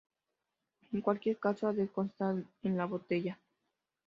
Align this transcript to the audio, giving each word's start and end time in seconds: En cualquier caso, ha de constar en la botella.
En 0.93 1.01
cualquier 1.01 1.37
caso, 1.37 1.67
ha 1.67 1.73
de 1.73 1.87
constar 1.87 2.37
en 2.63 2.75
la 2.75 2.85
botella. 2.85 3.37